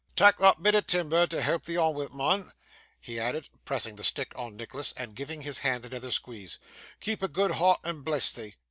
'Tak' 0.15 0.39
that 0.39 0.63
bit 0.63 0.73
o' 0.73 0.81
timber 0.81 1.27
to 1.27 1.43
help 1.43 1.65
thee 1.65 1.77
on 1.77 1.93
wi', 1.93 2.07
mun,' 2.11 2.51
he 2.99 3.19
added, 3.19 3.49
pressing 3.65 3.95
his 3.95 4.07
stick 4.07 4.33
on 4.35 4.55
Nicholas, 4.55 4.95
and 4.97 5.13
giving 5.15 5.41
his 5.41 5.59
hand 5.59 5.85
another 5.85 6.09
squeeze; 6.09 6.57
'keep 6.99 7.21
a 7.21 7.27
good 7.27 7.51
heart, 7.51 7.79
and 7.83 8.03
bless 8.03 8.31
thee. 8.31 8.55